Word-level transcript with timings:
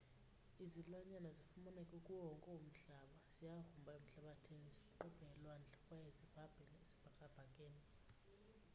izilwanyana 0.65 1.29
zifumaneka 1.37 1.95
kuwo 2.05 2.21
wonke 2.25 2.49
umhlaba. 2.59 3.15
ziyagrumba 3.35 3.91
emhlabathini, 3.99 4.69
ziqubhe 4.77 5.25
elwandle 5.33 5.75
kwaye 5.83 6.07
zibhabhe 6.15 6.63
esibhakabhakeni 6.81 7.81